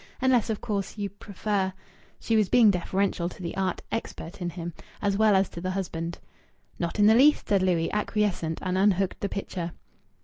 Unless, 0.19 0.49
of 0.49 0.61
course, 0.61 0.97
you 0.97 1.11
prefer...." 1.11 1.73
She 2.19 2.35
was 2.35 2.49
being 2.49 2.71
deferential 2.71 3.29
to 3.29 3.39
the 3.39 3.55
art 3.55 3.83
expert 3.91 4.41
in 4.41 4.49
him, 4.49 4.73
as 4.99 5.15
well 5.15 5.35
as 5.35 5.47
to 5.49 5.61
the 5.61 5.69
husband. 5.69 6.17
"Not 6.79 6.97
in 6.97 7.05
the 7.05 7.13
least!" 7.13 7.47
said 7.49 7.61
Louis, 7.61 7.91
acquiescent, 7.91 8.57
and 8.63 8.79
unhooked 8.79 9.19
the 9.19 9.29
picture. 9.29 9.73